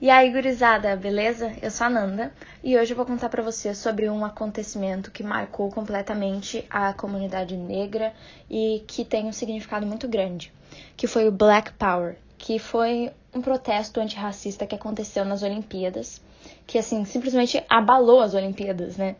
E 0.00 0.10
aí, 0.10 0.30
gurizada, 0.30 0.94
beleza? 0.94 1.52
Eu 1.60 1.72
sou 1.72 1.88
a 1.88 1.90
Nanda 1.90 2.32
e 2.62 2.78
hoje 2.78 2.92
eu 2.92 2.96
vou 2.96 3.04
contar 3.04 3.28
para 3.28 3.42
vocês 3.42 3.76
sobre 3.78 4.08
um 4.08 4.24
acontecimento 4.24 5.10
que 5.10 5.24
marcou 5.24 5.72
completamente 5.72 6.64
a 6.70 6.92
comunidade 6.92 7.56
negra 7.56 8.14
e 8.48 8.84
que 8.86 9.04
tem 9.04 9.26
um 9.26 9.32
significado 9.32 9.84
muito 9.84 10.06
grande, 10.06 10.52
que 10.96 11.08
foi 11.08 11.26
o 11.26 11.32
Black 11.32 11.72
Power, 11.72 12.16
que 12.38 12.60
foi 12.60 13.10
um 13.34 13.42
protesto 13.42 13.98
antirracista 13.98 14.68
que 14.68 14.74
aconteceu 14.76 15.24
nas 15.24 15.42
Olimpíadas, 15.42 16.22
que 16.64 16.78
assim, 16.78 17.04
simplesmente 17.04 17.60
abalou 17.68 18.20
as 18.20 18.34
Olimpíadas, 18.34 18.96
né? 18.96 19.16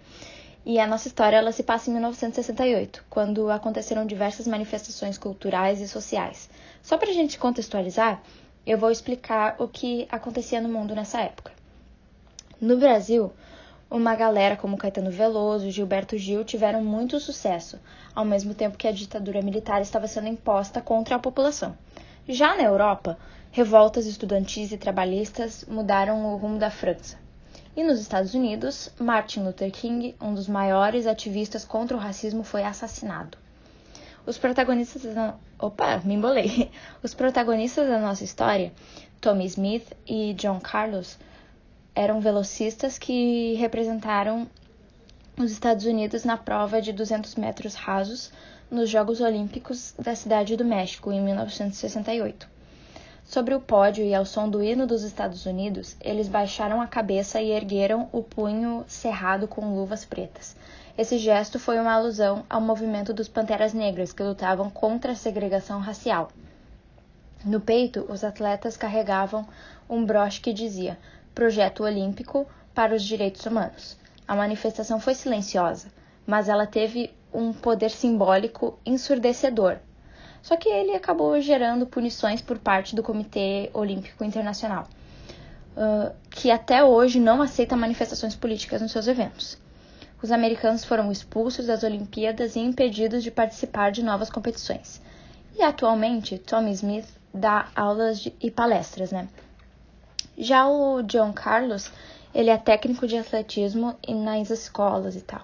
E 0.64 0.78
a 0.78 0.86
nossa 0.86 1.08
história 1.08 1.38
ela 1.38 1.50
se 1.50 1.64
passa 1.64 1.90
em 1.90 1.94
1968, 1.94 3.04
quando 3.10 3.50
aconteceram 3.50 4.06
diversas 4.06 4.46
manifestações 4.46 5.18
culturais 5.18 5.80
e 5.80 5.88
sociais. 5.88 6.48
Só 6.82 6.96
pra 6.96 7.12
gente 7.12 7.36
contextualizar, 7.36 8.22
eu 8.70 8.76
vou 8.76 8.90
explicar 8.90 9.56
o 9.58 9.66
que 9.66 10.06
acontecia 10.10 10.60
no 10.60 10.68
mundo 10.68 10.94
nessa 10.94 11.22
época. 11.22 11.52
No 12.60 12.76
Brasil, 12.76 13.32
uma 13.90 14.14
galera 14.14 14.58
como 14.58 14.76
Caetano 14.76 15.10
Veloso 15.10 15.66
e 15.66 15.70
Gilberto 15.70 16.18
Gil 16.18 16.44
tiveram 16.44 16.84
muito 16.84 17.18
sucesso, 17.18 17.80
ao 18.14 18.26
mesmo 18.26 18.52
tempo 18.52 18.76
que 18.76 18.86
a 18.86 18.92
ditadura 18.92 19.40
militar 19.40 19.80
estava 19.80 20.06
sendo 20.06 20.28
imposta 20.28 20.82
contra 20.82 21.16
a 21.16 21.18
população. 21.18 21.74
Já 22.28 22.54
na 22.56 22.62
Europa, 22.64 23.16
revoltas 23.50 24.04
estudantis 24.04 24.70
e 24.70 24.76
trabalhistas 24.76 25.64
mudaram 25.66 26.26
o 26.26 26.36
rumo 26.36 26.58
da 26.58 26.70
França. 26.70 27.16
E 27.74 27.82
nos 27.82 27.98
Estados 27.98 28.34
Unidos, 28.34 28.90
Martin 28.98 29.44
Luther 29.44 29.72
King, 29.72 30.14
um 30.20 30.34
dos 30.34 30.46
maiores 30.46 31.06
ativistas 31.06 31.64
contra 31.64 31.96
o 31.96 32.00
racismo, 32.00 32.44
foi 32.44 32.64
assassinado. 32.64 33.38
Os 34.28 34.36
protagonistas 34.36 35.02
da... 35.14 35.36
Opa, 35.58 36.02
me 36.04 36.12
embolei. 36.12 36.70
Os 37.02 37.14
protagonistas 37.14 37.88
da 37.88 37.98
nossa 37.98 38.24
história, 38.24 38.74
Tommy 39.22 39.46
Smith 39.46 39.90
e 40.06 40.34
John 40.34 40.60
Carlos, 40.60 41.16
eram 41.94 42.20
velocistas 42.20 42.98
que 42.98 43.54
representaram 43.54 44.46
os 45.38 45.50
Estados 45.50 45.86
Unidos 45.86 46.24
na 46.24 46.36
prova 46.36 46.82
de 46.82 46.92
200 46.92 47.36
metros 47.36 47.74
rasos 47.74 48.30
nos 48.70 48.90
Jogos 48.90 49.22
Olímpicos 49.22 49.94
da 49.98 50.14
Cidade 50.14 50.58
do 50.58 50.64
México 50.64 51.10
em 51.10 51.22
1968. 51.22 52.46
Sobre 53.24 53.54
o 53.54 53.60
pódio 53.62 54.04
e 54.04 54.14
ao 54.14 54.26
som 54.26 54.46
do 54.46 54.62
hino 54.62 54.86
dos 54.86 55.04
Estados 55.04 55.46
Unidos, 55.46 55.96
eles 56.02 56.28
baixaram 56.28 56.82
a 56.82 56.86
cabeça 56.86 57.40
e 57.40 57.50
ergueram 57.50 58.10
o 58.12 58.22
punho 58.22 58.84
cerrado 58.88 59.48
com 59.48 59.74
luvas 59.74 60.04
pretas. 60.04 60.54
Esse 60.98 61.16
gesto 61.16 61.60
foi 61.60 61.78
uma 61.78 61.92
alusão 61.92 62.44
ao 62.50 62.60
movimento 62.60 63.14
dos 63.14 63.28
Panteras 63.28 63.72
Negras, 63.72 64.12
que 64.12 64.20
lutavam 64.20 64.68
contra 64.68 65.12
a 65.12 65.14
segregação 65.14 65.78
racial. 65.78 66.28
No 67.44 67.60
peito, 67.60 68.04
os 68.08 68.24
atletas 68.24 68.76
carregavam 68.76 69.46
um 69.88 70.04
broche 70.04 70.40
que 70.40 70.52
dizia 70.52 70.98
Projeto 71.32 71.84
Olímpico 71.84 72.48
para 72.74 72.96
os 72.96 73.04
Direitos 73.04 73.46
Humanos. 73.46 73.96
A 74.26 74.34
manifestação 74.34 74.98
foi 74.98 75.14
silenciosa, 75.14 75.86
mas 76.26 76.48
ela 76.48 76.66
teve 76.66 77.14
um 77.32 77.52
poder 77.52 77.90
simbólico 77.90 78.76
ensurdecedor. 78.84 79.76
Só 80.42 80.56
que 80.56 80.68
ele 80.68 80.96
acabou 80.96 81.40
gerando 81.40 81.86
punições 81.86 82.42
por 82.42 82.58
parte 82.58 82.96
do 82.96 83.04
Comitê 83.04 83.70
Olímpico 83.72 84.24
Internacional, 84.24 84.88
que 86.28 86.50
até 86.50 86.82
hoje 86.82 87.20
não 87.20 87.40
aceita 87.40 87.76
manifestações 87.76 88.34
políticas 88.34 88.82
nos 88.82 88.90
seus 88.90 89.06
eventos 89.06 89.67
os 90.22 90.32
americanos 90.32 90.84
foram 90.84 91.12
expulsos 91.12 91.66
das 91.66 91.82
Olimpíadas 91.82 92.56
e 92.56 92.60
impedidos 92.60 93.22
de 93.22 93.30
participar 93.30 93.92
de 93.92 94.02
novas 94.02 94.30
competições. 94.30 95.00
E 95.56 95.62
atualmente, 95.62 96.38
Tommy 96.38 96.72
Smith 96.72 97.08
dá 97.32 97.68
aulas 97.74 98.20
de, 98.20 98.34
e 98.40 98.50
palestras, 98.50 99.12
né? 99.12 99.28
Já 100.36 100.68
o 100.68 101.02
John 101.02 101.32
Carlos, 101.32 101.90
ele 102.34 102.50
é 102.50 102.56
técnico 102.56 103.06
de 103.06 103.16
atletismo 103.16 103.96
nas 104.08 104.50
escolas 104.50 105.16
e 105.16 105.20
tal. 105.20 105.42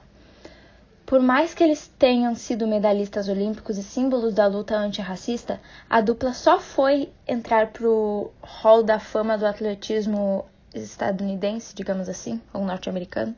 Por 1.07 1.21
mais 1.21 1.53
que 1.53 1.63
eles 1.63 1.87
tenham 1.99 2.35
sido 2.35 2.67
medalhistas 2.67 3.29
olímpicos 3.29 3.77
e 3.77 3.83
símbolos 3.83 4.33
da 4.33 4.47
luta 4.47 4.75
antirracista, 4.77 5.61
a 5.89 6.01
dupla 6.01 6.33
só 6.33 6.59
foi 6.59 7.13
entrar 7.29 7.69
pro 7.69 8.31
hall 8.41 8.83
da 8.83 8.99
fama 8.99 9.37
do 9.37 9.47
atletismo 9.47 10.47
estadunidense, 10.75 11.75
digamos 11.75 12.09
assim, 12.09 12.41
ou 12.53 12.65
norte-americano, 12.65 13.35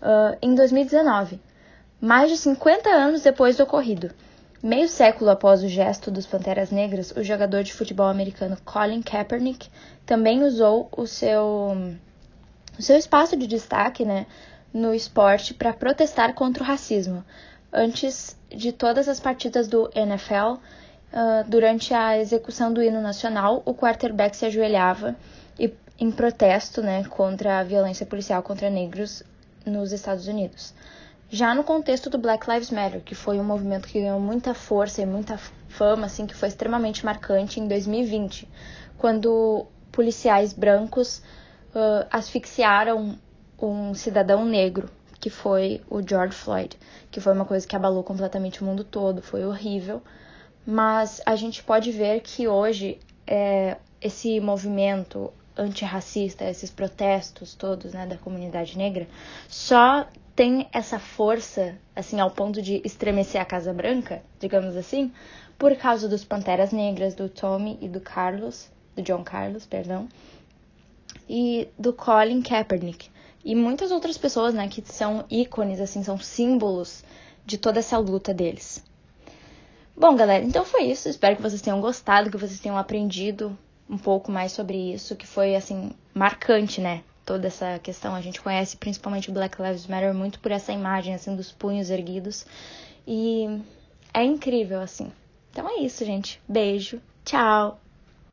uh, 0.00 0.36
em 0.40 0.54
2019, 0.54 1.40
mais 2.00 2.30
de 2.30 2.36
50 2.36 2.88
anos 2.88 3.22
depois 3.22 3.56
do 3.56 3.64
ocorrido. 3.64 4.10
Meio 4.62 4.88
século 4.88 5.30
após 5.30 5.62
o 5.62 5.68
gesto 5.68 6.10
dos 6.10 6.26
Panteras 6.26 6.70
Negras, 6.70 7.12
o 7.16 7.22
jogador 7.22 7.62
de 7.62 7.72
futebol 7.72 8.06
americano 8.06 8.58
Colin 8.64 9.00
Kaepernick 9.00 9.70
também 10.04 10.42
usou 10.42 10.88
o 10.94 11.06
seu, 11.06 11.74
o 12.78 12.82
seu 12.82 12.96
espaço 12.96 13.38
de 13.38 13.46
destaque 13.46 14.04
né, 14.04 14.26
no 14.72 14.92
esporte 14.92 15.54
para 15.54 15.72
protestar 15.72 16.34
contra 16.34 16.62
o 16.62 16.66
racismo. 16.66 17.24
Antes 17.72 18.36
de 18.50 18.70
todas 18.70 19.08
as 19.08 19.18
partidas 19.18 19.66
do 19.66 19.90
NFL, 19.94 20.58
uh, 21.12 21.48
durante 21.48 21.94
a 21.94 22.18
execução 22.18 22.70
do 22.70 22.82
hino 22.82 23.00
nacional, 23.00 23.62
o 23.64 23.72
quarterback 23.72 24.36
se 24.36 24.44
ajoelhava 24.44 25.16
e, 25.58 25.72
em 25.98 26.10
protesto 26.10 26.82
né, 26.82 27.04
contra 27.04 27.60
a 27.60 27.64
violência 27.64 28.04
policial 28.04 28.42
contra 28.42 28.68
negros 28.68 29.22
nos 29.64 29.92
Estados 29.92 30.26
Unidos. 30.26 30.74
Já 31.28 31.54
no 31.54 31.62
contexto 31.62 32.10
do 32.10 32.18
Black 32.18 32.50
Lives 32.50 32.70
Matter, 32.70 33.02
que 33.02 33.14
foi 33.14 33.38
um 33.38 33.44
movimento 33.44 33.86
que 33.86 34.00
ganhou 34.00 34.18
muita 34.18 34.52
força 34.52 35.00
e 35.00 35.06
muita 35.06 35.38
fama, 35.68 36.06
assim, 36.06 36.26
que 36.26 36.34
foi 36.34 36.48
extremamente 36.48 37.04
marcante 37.04 37.60
em 37.60 37.68
2020, 37.68 38.48
quando 38.98 39.66
policiais 39.92 40.52
brancos 40.52 41.22
uh, 41.74 42.06
asfixiaram 42.10 43.16
um 43.60 43.94
cidadão 43.94 44.44
negro, 44.44 44.90
que 45.20 45.30
foi 45.30 45.82
o 45.88 46.00
George 46.06 46.34
Floyd, 46.34 46.76
que 47.10 47.20
foi 47.20 47.32
uma 47.32 47.44
coisa 47.44 47.66
que 47.66 47.76
abalou 47.76 48.02
completamente 48.02 48.62
o 48.62 48.64
mundo 48.64 48.82
todo, 48.82 49.22
foi 49.22 49.44
horrível. 49.44 50.02
Mas 50.66 51.20
a 51.24 51.36
gente 51.36 51.62
pode 51.62 51.92
ver 51.92 52.20
que 52.20 52.48
hoje 52.48 52.98
é, 53.26 53.76
esse 54.00 54.40
movimento, 54.40 55.32
antirracista, 55.60 56.44
esses 56.44 56.70
protestos 56.70 57.54
todos, 57.54 57.92
né, 57.92 58.06
da 58.06 58.16
comunidade 58.16 58.76
negra, 58.76 59.06
só 59.48 60.06
tem 60.34 60.68
essa 60.72 60.98
força, 60.98 61.76
assim, 61.94 62.18
ao 62.18 62.30
ponto 62.30 62.62
de 62.62 62.80
estremecer 62.84 63.40
a 63.40 63.44
Casa 63.44 63.72
Branca, 63.72 64.22
digamos 64.38 64.76
assim, 64.76 65.12
por 65.58 65.76
causa 65.76 66.08
dos 66.08 66.24
Panteras 66.24 66.72
Negras, 66.72 67.14
do 67.14 67.28
Tommy 67.28 67.78
e 67.80 67.88
do 67.88 68.00
Carlos, 68.00 68.70
do 68.96 69.02
John 69.02 69.22
Carlos, 69.22 69.66
perdão, 69.66 70.08
e 71.28 71.68
do 71.78 71.92
Colin 71.92 72.40
Kaepernick. 72.40 73.10
E 73.44 73.54
muitas 73.54 73.90
outras 73.90 74.16
pessoas, 74.16 74.54
né, 74.54 74.68
que 74.68 74.82
são 74.86 75.24
ícones, 75.30 75.80
assim, 75.80 76.02
são 76.02 76.18
símbolos 76.18 77.04
de 77.44 77.58
toda 77.58 77.78
essa 77.78 77.98
luta 77.98 78.32
deles. 78.32 78.84
Bom, 79.96 80.16
galera, 80.16 80.44
então 80.44 80.64
foi 80.64 80.84
isso. 80.84 81.08
Espero 81.08 81.36
que 81.36 81.42
vocês 81.42 81.60
tenham 81.60 81.80
gostado, 81.80 82.30
que 82.30 82.36
vocês 82.36 82.60
tenham 82.60 82.78
aprendido 82.78 83.56
um 83.90 83.98
pouco 83.98 84.30
mais 84.30 84.52
sobre 84.52 84.94
isso, 84.94 85.16
que 85.16 85.26
foi 85.26 85.56
assim 85.56 85.90
marcante, 86.14 86.80
né? 86.80 87.02
Toda 87.26 87.48
essa 87.48 87.78
questão 87.80 88.14
a 88.14 88.20
gente 88.20 88.40
conhece 88.40 88.76
principalmente 88.76 89.30
o 89.30 89.32
Black 89.32 89.60
Lives 89.60 89.86
Matter 89.86 90.14
muito 90.14 90.38
por 90.40 90.52
essa 90.52 90.72
imagem 90.72 91.14
assim 91.14 91.34
dos 91.34 91.50
punhos 91.50 91.90
erguidos 91.90 92.46
e 93.06 93.60
é 94.14 94.24
incrível 94.24 94.80
assim. 94.80 95.12
Então 95.50 95.68
é 95.68 95.82
isso, 95.82 96.04
gente. 96.04 96.40
Beijo. 96.48 97.00
Tchau. 97.24 97.80